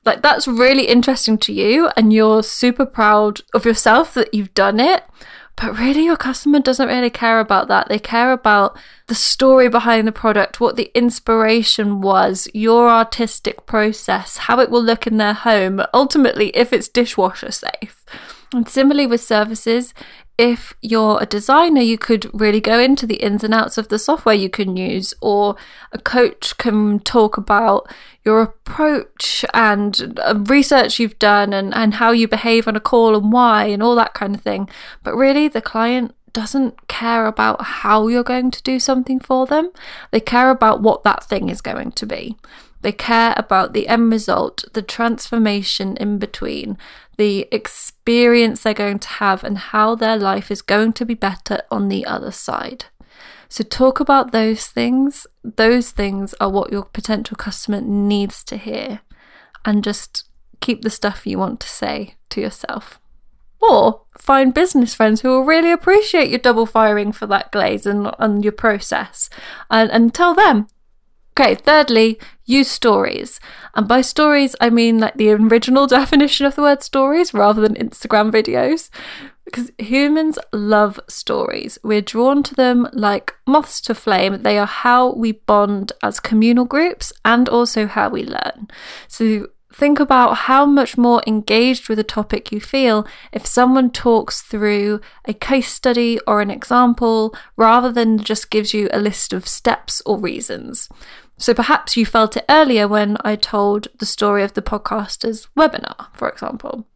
Like, 0.05 0.21
that's 0.21 0.47
really 0.47 0.87
interesting 0.87 1.37
to 1.39 1.53
you, 1.53 1.89
and 1.95 2.11
you're 2.11 2.43
super 2.43 2.85
proud 2.85 3.41
of 3.53 3.65
yourself 3.65 4.13
that 4.15 4.33
you've 4.33 4.53
done 4.53 4.79
it. 4.79 5.03
But 5.55 5.77
really, 5.77 6.05
your 6.05 6.17
customer 6.17 6.59
doesn't 6.59 6.87
really 6.87 7.09
care 7.09 7.39
about 7.39 7.67
that. 7.67 7.87
They 7.87 7.99
care 7.99 8.31
about 8.31 8.77
the 9.07 9.15
story 9.15 9.69
behind 9.69 10.07
the 10.07 10.11
product, 10.11 10.59
what 10.59 10.75
the 10.75 10.91
inspiration 10.95 12.01
was, 12.01 12.47
your 12.53 12.89
artistic 12.89 13.65
process, 13.65 14.37
how 14.37 14.59
it 14.59 14.69
will 14.69 14.83
look 14.83 15.05
in 15.07 15.17
their 15.17 15.33
home, 15.33 15.81
ultimately, 15.93 16.49
if 16.49 16.73
it's 16.73 16.87
dishwasher 16.87 17.51
safe. 17.51 18.03
And 18.53 18.69
similarly 18.69 19.07
with 19.07 19.21
services, 19.21 19.93
if 20.37 20.73
you're 20.81 21.21
a 21.21 21.25
designer, 21.25 21.81
you 21.81 21.97
could 21.97 22.29
really 22.33 22.59
go 22.59 22.79
into 22.79 23.05
the 23.05 23.15
ins 23.15 23.43
and 23.43 23.53
outs 23.53 23.77
of 23.77 23.89
the 23.89 23.99
software 23.99 24.35
you 24.35 24.49
can 24.49 24.75
use, 24.77 25.13
or 25.21 25.55
a 25.91 25.99
coach 25.99 26.57
can 26.57 26.99
talk 26.99 27.37
about 27.37 27.87
your 28.23 28.41
approach 28.41 29.45
and 29.53 30.19
uh, 30.23 30.35
research 30.47 30.99
you've 30.99 31.19
done 31.19 31.53
and, 31.53 31.73
and 31.73 31.95
how 31.95 32.11
you 32.11 32.27
behave 32.27 32.67
on 32.67 32.75
a 32.75 32.79
call 32.79 33.15
and 33.15 33.31
why 33.31 33.65
and 33.65 33.83
all 33.83 33.95
that 33.95 34.13
kind 34.13 34.35
of 34.35 34.41
thing. 34.41 34.69
But 35.03 35.15
really, 35.15 35.47
the 35.47 35.61
client 35.61 36.15
doesn't 36.31 36.87
care 36.87 37.27
about 37.27 37.61
how 37.61 38.07
you're 38.07 38.23
going 38.23 38.49
to 38.49 38.63
do 38.63 38.79
something 38.79 39.19
for 39.19 39.45
them, 39.45 39.71
they 40.11 40.19
care 40.19 40.49
about 40.49 40.81
what 40.81 41.03
that 41.03 41.23
thing 41.23 41.49
is 41.49 41.61
going 41.61 41.91
to 41.91 42.05
be. 42.05 42.35
They 42.81 42.91
care 42.91 43.33
about 43.37 43.71
the 43.71 43.87
end 43.87 44.11
result, 44.11 44.65
the 44.73 44.81
transformation 44.81 45.95
in 45.97 46.17
between, 46.17 46.77
the 47.17 47.47
experience 47.51 48.63
they're 48.63 48.73
going 48.73 48.99
to 48.99 49.07
have, 49.07 49.43
and 49.43 49.57
how 49.57 49.95
their 49.95 50.17
life 50.17 50.49
is 50.51 50.61
going 50.61 50.93
to 50.93 51.05
be 51.05 51.13
better 51.13 51.61
on 51.69 51.89
the 51.89 52.05
other 52.05 52.31
side. 52.31 52.85
So, 53.49 53.63
talk 53.63 53.99
about 53.99 54.31
those 54.31 54.65
things. 54.67 55.27
Those 55.43 55.91
things 55.91 56.33
are 56.41 56.49
what 56.49 56.71
your 56.71 56.85
potential 56.85 57.37
customer 57.37 57.81
needs 57.81 58.43
to 58.45 58.57
hear. 58.57 59.01
And 59.65 59.83
just 59.83 60.27
keep 60.59 60.81
the 60.81 60.89
stuff 60.89 61.27
you 61.27 61.37
want 61.37 61.59
to 61.59 61.69
say 61.69 62.15
to 62.29 62.41
yourself. 62.41 62.99
Or 63.61 64.01
find 64.17 64.53
business 64.53 64.93
friends 64.95 65.21
who 65.21 65.29
will 65.29 65.45
really 65.45 65.71
appreciate 65.71 66.29
your 66.29 66.39
double 66.39 66.65
firing 66.65 67.11
for 67.11 67.27
that 67.27 67.51
glaze 67.51 67.85
and, 67.85 68.11
and 68.19 68.43
your 68.43 68.51
process 68.51 69.29
and, 69.69 69.89
and 69.91 70.13
tell 70.13 70.33
them 70.33 70.67
Okay, 71.37 71.55
thirdly, 71.55 72.19
use 72.45 72.69
stories. 72.69 73.39
And 73.73 73.87
by 73.87 74.01
stories, 74.01 74.55
I 74.61 74.69
mean 74.69 74.99
like 74.99 75.15
the 75.15 75.31
original 75.31 75.87
definition 75.99 76.45
of 76.45 76.55
the 76.55 76.61
word 76.61 76.83
stories 76.83 77.33
rather 77.33 77.61
than 77.61 77.73
Instagram 77.75 78.31
videos. 78.31 78.89
because 79.45 79.71
humans 79.77 80.37
love 80.51 80.99
stories. 81.07 81.77
We're 81.83 82.01
drawn 82.01 82.43
to 82.43 82.55
them 82.55 82.87
like 82.93 83.33
moths 83.47 83.81
to 83.81 83.95
flame. 83.95 84.43
They 84.43 84.57
are 84.57 84.67
how 84.67 85.13
we 85.13 85.33
bond 85.33 85.91
as 86.01 86.19
communal 86.19 86.65
groups 86.65 87.11
and 87.25 87.49
also 87.49 87.87
how 87.87 88.09
we 88.09 88.23
learn. 88.23 88.67
So 89.07 89.47
think 89.73 89.99
about 89.99 90.37
how 90.37 90.65
much 90.65 90.97
more 90.97 91.23
engaged 91.25 91.89
with 91.89 91.97
a 91.99 92.03
topic 92.03 92.51
you 92.51 92.61
feel 92.61 93.07
if 93.31 93.45
someone 93.45 93.89
talks 93.89 94.41
through 94.41 95.01
a 95.25 95.33
case 95.33 95.73
study 95.73 96.19
or 96.27 96.41
an 96.41 96.51
example 96.51 97.35
rather 97.57 97.91
than 97.91 98.19
just 98.19 98.51
gives 98.51 98.73
you 98.73 98.87
a 98.93 98.99
list 98.99 99.33
of 99.33 99.47
steps 99.47 100.01
or 100.05 100.19
reasons. 100.19 100.89
So 101.37 101.53
perhaps 101.53 101.97
you 101.97 102.05
felt 102.05 102.37
it 102.37 102.45
earlier 102.47 102.87
when 102.87 103.17
I 103.21 103.35
told 103.35 103.87
the 103.99 104.05
story 104.05 104.43
of 104.43 104.53
the 104.53 104.61
podcaster's 104.61 105.47
webinar, 105.57 106.07
for 106.13 106.29
example. 106.29 106.87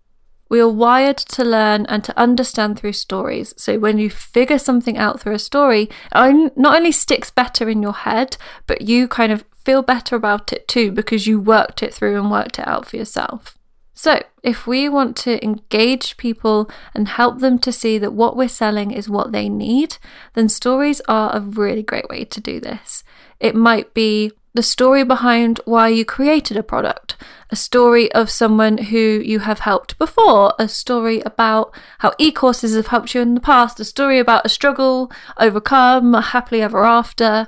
We 0.50 0.62
are 0.62 0.70
wired 0.70 1.18
to 1.18 1.44
learn 1.44 1.86
and 1.88 2.04
to 2.06 2.18
understand 2.18 2.80
through 2.80 2.94
stories. 2.94 3.54
So 3.58 3.80
when 3.80 3.98
you 3.98 4.10
figure 4.10 4.60
something 4.60 4.98
out 4.98 5.20
through 5.20 5.34
a 5.34 5.40
story, 5.40 5.90
it 6.16 6.58
not 6.58 6.78
only 6.78 6.92
sticks 6.92 7.30
better 7.30 7.68
in 7.68 7.82
your 7.82 7.94
head, 7.94 8.38
but 8.66 8.82
you 8.82 9.08
kind 9.08 9.32
of 9.34 9.44
feel 9.66 9.82
better 9.82 10.16
about 10.16 10.54
it 10.54 10.66
too 10.68 10.92
because 10.92 11.28
you 11.28 11.42
worked 11.42 11.84
it 11.84 11.94
through 11.94 12.18
and 12.18 12.32
worked 12.32 12.60
it 12.60 12.68
out 12.68 12.86
for 12.86 12.96
yourself. 12.96 13.57
So, 14.00 14.22
if 14.44 14.68
we 14.68 14.88
want 14.88 15.16
to 15.26 15.44
engage 15.44 16.18
people 16.18 16.70
and 16.94 17.08
help 17.08 17.40
them 17.40 17.58
to 17.58 17.72
see 17.72 17.98
that 17.98 18.14
what 18.14 18.38
we're 18.38 18.48
selling 18.48 18.92
is 18.92 19.10
what 19.10 19.32
they 19.32 19.50
need, 19.50 19.98
then 20.36 20.50
stories 20.50 21.02
are 21.08 21.36
a 21.36 21.42
really 21.42 21.82
great 21.82 22.08
way 22.08 22.24
to 22.24 22.40
do 22.40 22.60
this. 22.60 23.04
It 23.40 23.56
might 23.56 23.96
be 23.96 24.34
the 24.54 24.62
story 24.62 25.04
behind 25.04 25.62
why 25.66 25.88
you 25.88 26.06
created 26.06 26.58
a 26.58 26.62
product, 26.62 27.16
a 27.50 27.56
story 27.56 28.12
of 28.12 28.30
someone 28.30 28.78
who 28.78 29.00
you 29.26 29.40
have 29.40 29.62
helped 29.62 29.98
before, 29.98 30.54
a 30.60 30.68
story 30.68 31.22
about 31.22 31.74
how 31.98 32.14
e 32.20 32.32
courses 32.32 32.76
have 32.76 32.88
helped 32.88 33.16
you 33.16 33.22
in 33.22 33.34
the 33.34 33.42
past, 33.42 33.80
a 33.80 33.84
story 33.84 34.20
about 34.20 34.46
a 34.46 34.50
struggle 34.50 35.12
overcome, 35.40 36.14
a 36.14 36.22
happily 36.22 36.62
ever 36.62 36.86
after. 36.86 37.48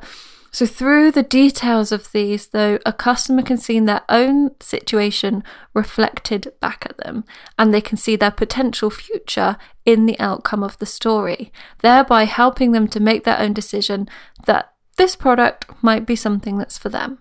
So, 0.51 0.65
through 0.65 1.11
the 1.11 1.23
details 1.23 1.91
of 1.91 2.11
these, 2.11 2.47
though, 2.47 2.79
a 2.85 2.93
customer 2.93 3.43
can 3.43 3.57
see 3.57 3.79
their 3.79 4.01
own 4.09 4.51
situation 4.59 5.43
reflected 5.73 6.53
back 6.59 6.85
at 6.89 6.97
them, 6.97 7.23
and 7.57 7.73
they 7.73 7.81
can 7.81 7.97
see 7.97 8.15
their 8.15 8.31
potential 8.31 8.89
future 8.89 9.57
in 9.85 10.05
the 10.05 10.19
outcome 10.19 10.63
of 10.63 10.77
the 10.79 10.85
story, 10.85 11.51
thereby 11.81 12.23
helping 12.23 12.71
them 12.71 12.87
to 12.87 12.99
make 12.99 13.23
their 13.23 13.39
own 13.39 13.53
decision 13.53 14.09
that 14.45 14.73
this 14.97 15.15
product 15.15 15.65
might 15.81 16.05
be 16.05 16.15
something 16.15 16.57
that's 16.57 16.77
for 16.77 16.89
them. 16.89 17.19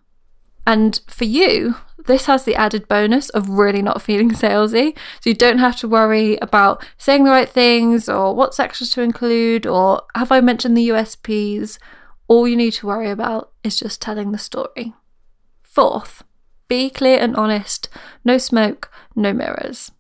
And 0.67 1.01
for 1.07 1.25
you, 1.25 1.77
this 2.07 2.27
has 2.27 2.45
the 2.45 2.57
added 2.57 2.89
bonus 2.89 3.31
of 3.31 3.49
really 3.49 3.83
not 3.83 4.03
feeling 4.09 4.31
salesy. 4.31 4.97
So 5.21 5.31
you 5.31 5.35
don't 5.35 5.59
have 5.59 5.77
to 5.77 5.89
worry 5.89 6.37
about 6.43 6.85
saying 6.99 7.25
the 7.25 7.31
right 7.31 7.49
things 7.49 8.09
or 8.09 8.35
what 8.35 8.55
sections 8.55 8.91
to 8.91 9.03
include 9.03 9.67
or 9.67 10.03
have 10.15 10.33
I 10.33 10.41
mentioned 10.41 10.77
the 10.77 10.89
USPs. 10.89 11.79
All 12.29 12.47
you 12.47 12.57
need 12.57 12.75
to 12.75 12.87
worry 12.87 13.11
about 13.11 13.51
is 13.65 13.79
just 13.79 14.01
telling 14.01 14.33
the 14.33 14.39
story. 14.39 14.95
Fourth, 15.63 16.23
be 16.69 16.91
clear 16.91 17.19
and 17.19 17.35
honest. 17.37 17.89
No 18.25 18.39
smoke, 18.39 18.91
no 19.17 19.33
mirrors. 19.33 19.91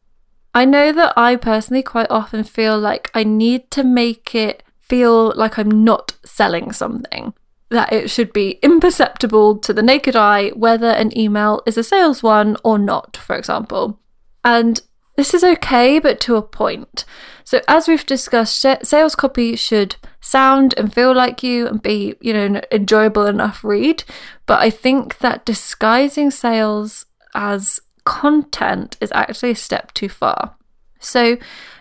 I 0.54 0.64
know 0.64 0.92
that 0.92 1.14
I 1.16 1.36
personally 1.36 1.82
quite 1.82 2.10
often 2.10 2.44
feel 2.44 2.78
like 2.78 3.10
I 3.14 3.24
need 3.24 3.70
to 3.72 3.82
make 3.82 4.34
it 4.34 4.62
feel 4.80 5.32
like 5.36 5.58
I'm 5.58 5.84
not 5.84 6.16
selling 6.24 6.72
something 6.72 7.34
that 7.70 7.92
it 7.92 8.10
should 8.10 8.32
be 8.32 8.58
imperceptible 8.62 9.58
to 9.58 9.72
the 9.72 9.82
naked 9.82 10.16
eye 10.16 10.48
whether 10.50 10.88
an 10.88 11.16
email 11.16 11.62
is 11.66 11.76
a 11.76 11.82
sales 11.82 12.22
one 12.22 12.56
or 12.64 12.78
not, 12.78 13.16
for 13.16 13.36
example. 13.36 14.00
And 14.44 14.80
this 15.18 15.34
is 15.34 15.42
okay, 15.42 15.98
but 15.98 16.20
to 16.20 16.36
a 16.36 16.42
point. 16.42 17.04
So, 17.42 17.60
as 17.66 17.88
we've 17.88 18.06
discussed, 18.06 18.64
sales 18.84 19.16
copy 19.16 19.56
should 19.56 19.96
sound 20.20 20.74
and 20.76 20.94
feel 20.94 21.12
like 21.12 21.42
you 21.42 21.66
and 21.66 21.82
be, 21.82 22.14
you 22.20 22.32
know, 22.32 22.44
an 22.44 22.60
enjoyable 22.70 23.26
enough 23.26 23.64
read. 23.64 24.04
But 24.46 24.60
I 24.60 24.70
think 24.70 25.18
that 25.18 25.44
disguising 25.44 26.30
sales 26.30 27.04
as 27.34 27.80
content 28.04 28.96
is 29.00 29.10
actually 29.12 29.50
a 29.50 29.56
step 29.56 29.92
too 29.92 30.08
far. 30.08 30.54
So, 31.00 31.36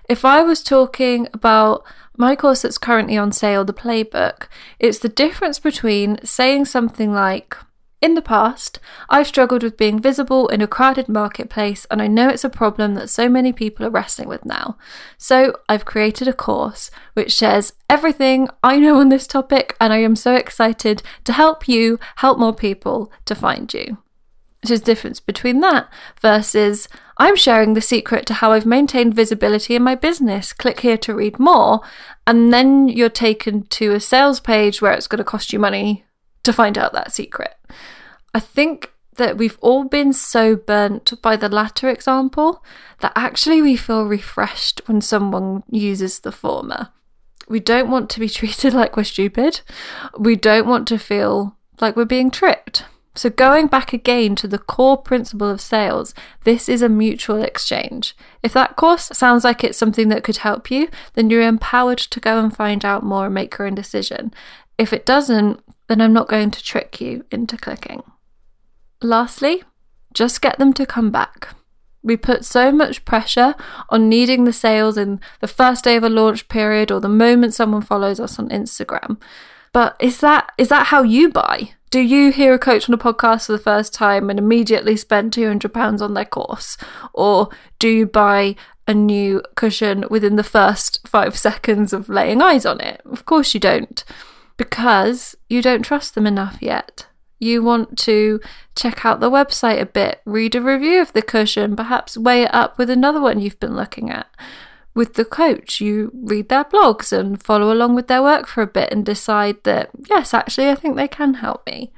if 0.09 0.25
I 0.25 0.41
was 0.41 0.63
talking 0.63 1.27
about 1.31 1.83
my 2.17 2.35
course 2.35 2.63
that's 2.63 2.79
currently 2.79 3.17
on 3.17 3.31
sale, 3.31 3.63
the 3.63 3.71
playbook, 3.71 4.47
it's 4.79 4.97
the 4.97 5.09
difference 5.09 5.59
between 5.59 6.17
saying 6.23 6.65
something 6.65 7.13
like, 7.13 7.55
in 7.99 8.13
the 8.13 8.21
past, 8.21 8.79
I've 9.09 9.27
struggled 9.27 9.63
with 9.63 9.75
being 9.75 9.99
visible 9.99 10.47
in 10.49 10.61
a 10.61 10.67
crowded 10.67 11.09
marketplace, 11.09 11.87
and 11.89 11.99
I 12.01 12.07
know 12.07 12.29
it's 12.29 12.43
a 12.43 12.49
problem 12.49 12.93
that 12.93 13.09
so 13.09 13.27
many 13.27 13.51
people 13.51 13.85
are 13.85 13.91
wrestling 13.91 14.27
with 14.27 14.45
now. 14.45 14.77
So, 15.17 15.55
I've 15.67 15.85
created 15.85 16.27
a 16.27 16.33
course 16.33 16.91
which 17.13 17.33
shares 17.33 17.73
everything 17.89 18.49
I 18.63 18.77
know 18.77 18.99
on 18.99 19.09
this 19.09 19.25
topic, 19.25 19.75
and 19.81 19.91
I 19.91 19.97
am 19.97 20.15
so 20.15 20.35
excited 20.35 21.01
to 21.23 21.33
help 21.33 21.67
you 21.67 21.99
help 22.17 22.37
more 22.37 22.53
people 22.53 23.11
to 23.25 23.33
find 23.33 23.73
you. 23.73 23.97
There's 24.61 24.81
a 24.81 24.85
difference 24.85 25.19
between 25.19 25.59
that 25.61 25.89
versus 26.21 26.87
I'm 27.17 27.35
sharing 27.35 27.73
the 27.73 27.81
secret 27.81 28.25
to 28.27 28.35
how 28.35 28.51
I've 28.51 28.65
maintained 28.65 29.15
visibility 29.15 29.75
in 29.75 29.83
my 29.83 29.95
business. 29.95 30.51
Click 30.51 30.81
here 30.81 30.97
to 30.97 31.15
read 31.15 31.39
more. 31.39 31.81
And 32.25 32.51
then 32.51 32.87
you're 32.87 33.09
taken 33.09 33.63
to 33.67 33.93
a 33.93 33.99
sales 33.99 34.39
page 34.39 34.81
where 34.81 34.91
it's 34.91 35.07
going 35.07 35.19
to 35.19 35.23
cost 35.23 35.53
you 35.53 35.59
money 35.59 36.06
to 36.47 36.53
find 36.53 36.77
out 36.77 36.93
that 36.93 37.13
secret. 37.13 37.55
I 38.33 38.39
think 38.39 38.91
that 39.17 39.37
we've 39.37 39.57
all 39.61 39.83
been 39.83 40.13
so 40.13 40.55
burnt 40.55 41.13
by 41.21 41.35
the 41.35 41.49
latter 41.49 41.89
example 41.89 42.63
that 43.01 43.11
actually 43.15 43.61
we 43.61 43.75
feel 43.75 44.05
refreshed 44.05 44.81
when 44.85 45.01
someone 45.01 45.63
uses 45.69 46.19
the 46.19 46.31
former. 46.31 46.89
We 47.49 47.59
don't 47.59 47.91
want 47.91 48.09
to 48.11 48.19
be 48.19 48.29
treated 48.39 48.73
like 48.73 48.95
we're 48.95 49.03
stupid. 49.03 49.61
We 50.17 50.35
don't 50.35 50.67
want 50.67 50.87
to 50.89 50.97
feel 50.97 51.57
like 51.79 51.95
we're 51.95 52.05
being 52.05 52.31
tricked. 52.31 52.85
So, 53.15 53.31
going 53.31 53.65
back 53.65 53.93
again 53.93 54.35
to 54.35 54.47
the 54.47 54.59
core 54.59 54.97
principle 54.97 55.49
of 55.49 55.59
sales, 55.59 56.13
this 56.43 56.69
is 56.69 56.83
a 56.83 56.89
mutual 56.89 57.41
exchange. 57.41 58.15
If 58.43 58.53
that 58.53 58.75
course 58.75 59.09
sounds 59.11 59.43
like 59.43 59.63
it's 59.63 59.77
something 59.77 60.09
that 60.09 60.23
could 60.23 60.37
help 60.37 60.69
you, 60.69 60.87
then 61.15 61.31
you're 61.31 61.41
empowered 61.41 61.97
to 61.97 62.19
go 62.19 62.39
and 62.39 62.55
find 62.55 62.85
out 62.85 63.01
more 63.03 63.25
and 63.25 63.33
make 63.33 63.57
your 63.57 63.67
own 63.67 63.73
decision. 63.73 64.35
If 64.77 64.93
it 64.93 65.03
doesn't, 65.03 65.63
then 65.87 66.01
I'm 66.01 66.13
not 66.13 66.27
going 66.27 66.51
to 66.51 66.63
trick 66.63 66.99
you 67.01 67.25
into 67.31 67.57
clicking. 67.57 68.03
Lastly, 69.01 69.63
just 70.13 70.41
get 70.41 70.57
them 70.57 70.73
to 70.73 70.85
come 70.85 71.11
back. 71.11 71.49
We 72.03 72.17
put 72.17 72.45
so 72.45 72.71
much 72.71 73.05
pressure 73.05 73.55
on 73.89 74.09
needing 74.09 74.45
the 74.45 74.53
sales 74.53 74.97
in 74.97 75.19
the 75.41 75.47
first 75.47 75.83
day 75.83 75.95
of 75.95 76.03
a 76.03 76.09
launch 76.09 76.47
period 76.47 76.91
or 76.91 76.99
the 76.99 77.09
moment 77.09 77.53
someone 77.53 77.81
follows 77.81 78.19
us 78.19 78.39
on 78.39 78.49
Instagram. 78.49 79.21
But 79.73 79.95
is 79.99 80.19
that 80.21 80.51
is 80.57 80.69
that 80.69 80.87
how 80.87 81.03
you 81.03 81.29
buy? 81.29 81.71
Do 81.89 81.99
you 81.99 82.31
hear 82.31 82.53
a 82.53 82.59
coach 82.59 82.89
on 82.89 82.95
a 82.95 82.97
podcast 82.97 83.45
for 83.45 83.53
the 83.53 83.59
first 83.59 83.93
time 83.93 84.29
and 84.29 84.37
immediately 84.37 84.97
spend 84.97 85.31
£200 85.31 86.01
on 86.01 86.13
their 86.13 86.25
course? 86.25 86.77
Or 87.13 87.49
do 87.79 87.87
you 87.87 88.05
buy 88.05 88.55
a 88.87 88.93
new 88.93 89.41
cushion 89.55 90.05
within 90.09 90.35
the 90.35 90.43
first 90.43 91.05
five 91.07 91.37
seconds 91.47 91.93
of 91.93 92.09
laying 92.09 92.41
eyes 92.41 92.65
on 92.65 92.81
it? 92.81 93.01
Of 93.05 93.25
course 93.25 93.53
you 93.53 93.59
don't, 93.59 94.03
because 94.57 95.35
you 95.49 95.61
don't 95.61 95.83
trust 95.83 96.15
them 96.15 96.27
enough 96.27 96.57
yet. 96.61 97.07
You 97.39 97.61
want 97.63 97.97
to 97.99 98.41
check 98.75 99.05
out 99.05 99.19
the 99.19 99.29
website 99.29 99.79
a 99.79 99.85
bit, 99.85 100.21
read 100.25 100.55
a 100.55 100.61
review 100.61 101.01
of 101.01 101.13
the 101.13 101.21
cushion, 101.21 101.75
perhaps 101.75 102.17
weigh 102.17 102.43
it 102.43 102.53
up 102.53 102.77
with 102.77 102.89
another 102.89 103.21
one 103.21 103.39
you've 103.39 103.59
been 103.59 103.75
looking 103.75 104.09
at 104.09 104.27
with 104.97 105.13
the 105.13 105.23
coach, 105.23 105.79
you 105.79 106.11
read 106.11 106.49
their 106.49 106.65
blogs 106.65 107.13
and 107.13 107.41
follow 107.41 107.71
along 107.71 107.93
with 107.93 108.07
their 108.07 108.23
work 108.23 108.47
for 108.47 108.63
a 108.63 108.67
bit 108.67 108.91
and 108.91 109.05
decide 109.05 109.63
that, 109.63 109.91
yes, 110.09 110.33
actually, 110.33 110.69
I 110.69 110.75
think 110.75 110.95
they 110.95 111.07
can 111.07 111.35
help 111.35 111.67
me. 111.67 111.93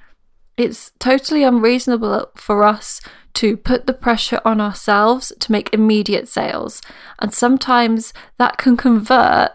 It's 0.58 0.92
totally 1.00 1.44
unreasonable 1.44 2.30
for 2.36 2.66
us 2.66 3.00
to 3.36 3.56
put 3.56 3.88
the 3.88 3.94
pressure 3.94 4.42
on 4.44 4.60
ourselves 4.60 5.32
to 5.40 5.52
make 5.52 5.74
immediate 5.74 6.28
sales. 6.28 6.82
And 7.20 7.34
sometimes 7.34 8.12
that 8.38 8.58
can 8.58 8.76
convert 8.76 9.52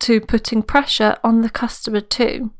to 0.00 0.20
putting 0.20 0.62
pressure 0.62 1.16
on 1.22 1.42
the 1.42 1.50
customer 1.50 2.00
too. 2.00 2.52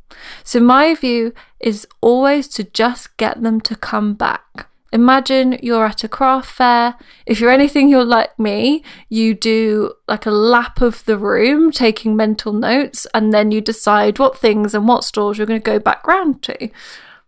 So, 0.45 0.61
my 0.61 0.95
view 0.95 1.33
is 1.61 1.87
always 2.01 2.49
to 2.49 2.65
just 2.65 3.17
get 3.17 3.43
them 3.43 3.61
to 3.63 3.77
come 3.77 4.15
back. 4.15 4.69
Imagine 4.93 5.59
you're 5.63 5.85
at 5.85 6.05
a 6.05 6.09
craft 6.09 6.51
fair. 6.51 6.95
If 7.27 7.41
you're 7.41 7.51
anything 7.51 7.89
you're 7.89 8.05
like 8.05 8.39
me, 8.39 8.83
you 9.09 9.35
do 9.35 9.93
like 10.09 10.27
a 10.27 10.31
lap 10.31 10.81
of 10.81 11.05
the 11.05 11.19
room, 11.19 11.71
taking 11.71 12.17
mental 12.17 12.53
notes, 12.53 13.07
and 13.13 13.33
then 13.35 13.51
you 13.51 13.61
decide 13.61 14.19
what 14.19 14.39
things 14.39 14.75
and 14.75 14.89
what 14.89 15.05
stores 15.05 15.39
you're 15.39 15.47
going 15.47 15.61
to 15.61 15.71
go 15.71 15.79
back 15.79 16.07
round 16.07 16.43
to. 16.45 16.71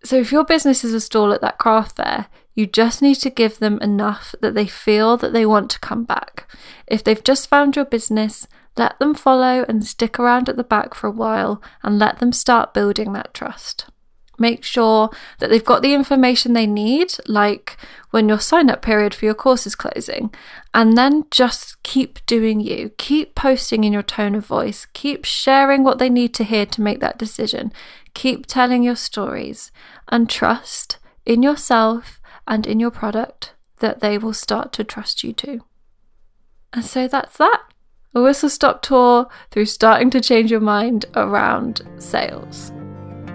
So, 0.04 0.16
if 0.16 0.33
your 0.33 0.45
business 0.45 0.85
is 0.85 0.95
a 0.95 1.00
stall 1.00 1.33
at 1.33 1.40
that 1.40 1.59
craft 1.59 1.97
fair, 1.97 2.26
you 2.59 2.67
just 2.67 3.00
need 3.00 3.15
to 3.15 3.31
give 3.31 3.61
them 3.61 3.79
enough 3.81 4.35
that 4.41 4.55
they 4.57 4.67
feel 4.67 5.17
that 5.17 5.33
they 5.33 5.47
want 5.47 5.71
to 5.71 5.79
come 5.79 6.03
back. 6.03 6.50
If 6.88 7.05
they've 7.05 7.23
just 7.23 7.49
found 7.49 7.77
your 7.77 7.85
business, 7.85 8.49
let 8.77 8.99
them 8.99 9.15
follow 9.15 9.65
and 9.69 9.87
stick 9.87 10.19
around 10.19 10.49
at 10.49 10.57
the 10.57 10.65
back 10.65 10.93
for 10.93 11.07
a 11.07 11.12
while 11.12 11.62
and 11.85 12.00
let 12.00 12.19
them 12.19 12.33
start 12.33 12.75
building 12.75 13.12
that 13.12 13.33
trust. 13.33 13.87
Make 14.41 14.65
sure 14.65 15.09
that 15.38 15.50
they've 15.50 15.65
got 15.65 15.83
the 15.83 15.95
information 15.95 16.53
they 16.53 16.67
need, 16.67 17.15
like 17.29 17.77
when 18.11 18.29
your 18.29 18.41
sign 18.41 18.71
up 18.71 18.83
period 18.83 19.15
for 19.15 19.25
your 19.25 19.35
course 19.35 19.65
is 19.65 19.77
closing. 19.77 20.35
And 20.75 20.99
then 20.99 21.27
just 21.31 21.81
keep 21.85 22.27
doing 22.27 22.59
you. 22.59 22.91
Keep 22.99 23.37
posting 23.37 23.85
in 23.85 23.93
your 23.93 24.03
tone 24.03 24.35
of 24.35 24.45
voice. 24.45 24.88
Keep 24.95 25.25
sharing 25.25 25.85
what 25.85 26.00
they 26.00 26.11
need 26.11 26.35
to 26.35 26.43
hear 26.43 26.67
to 26.67 26.83
make 26.83 26.99
that 26.99 27.19
decision. 27.19 27.73
Keep 28.15 28.47
telling 28.47 28.83
your 28.83 28.97
stories 28.97 29.71
and 30.09 30.29
trust 30.29 30.99
in 31.25 31.45
yourself 31.45 32.18
and 32.49 32.67
in 32.67 32.81
your 32.81 32.90
product 32.90 33.55
that 33.78 34.00
they 34.00 34.19
will 34.19 34.33
start 34.33 34.73
to 34.73 34.83
trust 34.83 35.23
you 35.23 35.33
too. 35.33 35.61
And 36.73 36.85
so 36.85 37.07
that's 37.07 37.37
that. 37.37 37.62
A 38.14 38.23
whistle 38.23 38.49
stop 38.49 38.83
tour 38.83 39.28
through 39.50 39.67
starting 39.67 40.11
to 40.11 40.21
change 40.21 40.50
your 40.50 40.61
mind 40.61 41.05
around 41.14 41.83
sales. 41.99 42.73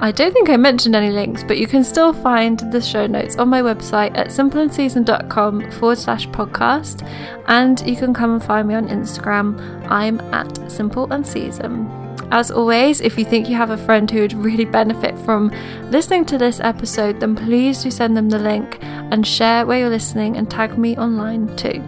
I 0.01 0.11
don't 0.11 0.33
think 0.33 0.49
I 0.49 0.57
mentioned 0.57 0.95
any 0.95 1.11
links, 1.11 1.43
but 1.43 1.57
you 1.57 1.67
can 1.67 1.83
still 1.83 2.11
find 2.11 2.59
the 2.73 2.81
show 2.81 3.07
notes 3.07 3.37
on 3.37 3.47
my 3.47 3.61
website 3.61 4.17
at 4.17 4.27
simpleandseason.com 4.27 5.71
forward 5.71 5.97
slash 5.97 6.27
podcast. 6.29 7.07
And 7.47 7.79
you 7.87 7.95
can 7.95 8.13
come 8.13 8.33
and 8.33 8.43
find 8.43 8.67
me 8.67 8.73
on 8.73 8.89
Instagram. 8.89 9.87
I'm 9.89 10.19
at 10.33 10.69
simple 10.69 11.11
and 11.13 11.25
season. 11.25 12.02
As 12.31 12.49
always, 12.49 13.01
if 13.01 13.17
you 13.17 13.25
think 13.25 13.47
you 13.47 13.55
have 13.55 13.69
a 13.69 13.77
friend 13.77 14.09
who 14.09 14.21
would 14.21 14.33
really 14.33 14.65
benefit 14.65 15.17
from 15.19 15.51
listening 15.91 16.25
to 16.25 16.37
this 16.37 16.59
episode, 16.59 17.19
then 17.19 17.35
please 17.35 17.83
do 17.83 17.91
send 17.91 18.17
them 18.17 18.29
the 18.29 18.39
link 18.39 18.79
and 18.81 19.25
share 19.25 19.65
where 19.65 19.79
you're 19.79 19.89
listening 19.89 20.37
and 20.37 20.49
tag 20.49 20.77
me 20.77 20.97
online 20.97 21.55
too. 21.55 21.83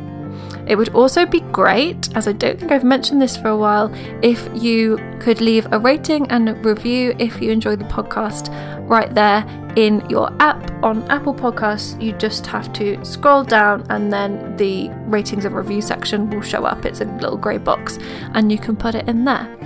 It 0.67 0.77
would 0.77 0.89
also 0.89 1.25
be 1.25 1.41
great, 1.41 2.15
as 2.15 2.27
I 2.27 2.31
don't 2.31 2.59
think 2.59 2.71
I've 2.71 2.83
mentioned 2.83 3.21
this 3.21 3.37
for 3.37 3.49
a 3.49 3.57
while, 3.57 3.93
if 4.23 4.49
you 4.53 4.97
could 5.19 5.39
leave 5.39 5.67
a 5.71 5.79
rating 5.79 6.27
and 6.31 6.49
a 6.49 6.55
review 6.55 7.15
if 7.19 7.41
you 7.41 7.51
enjoy 7.51 7.75
the 7.75 7.85
podcast 7.85 8.49
right 8.89 9.13
there 9.13 9.45
in 9.75 10.07
your 10.09 10.31
app. 10.41 10.71
On 10.83 11.03
Apple 11.09 11.33
Podcasts, 11.33 12.01
you 12.01 12.13
just 12.13 12.47
have 12.47 12.71
to 12.73 13.03
scroll 13.05 13.43
down 13.43 13.85
and 13.89 14.11
then 14.11 14.57
the 14.57 14.89
ratings 15.07 15.45
and 15.45 15.55
review 15.55 15.81
section 15.81 16.29
will 16.29 16.41
show 16.41 16.65
up. 16.65 16.85
It's 16.85 17.01
a 17.01 17.05
little 17.05 17.37
grey 17.37 17.57
box 17.57 17.99
and 18.33 18.51
you 18.51 18.57
can 18.57 18.75
put 18.75 18.95
it 18.95 19.07
in 19.07 19.25
there. 19.25 19.64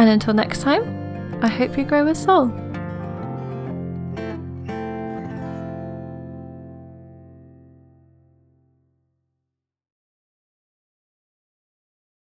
And 0.00 0.08
until 0.08 0.32
next 0.32 0.62
time, 0.62 1.38
I 1.42 1.48
hope 1.48 1.76
you 1.76 1.84
grow 1.84 2.06
with 2.06 2.16
soul. 2.16 2.46